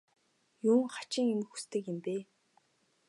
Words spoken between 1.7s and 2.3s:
юм бэ?